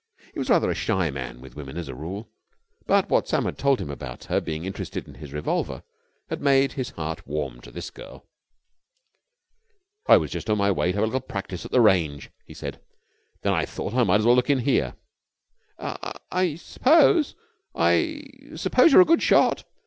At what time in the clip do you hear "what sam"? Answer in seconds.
3.07-3.45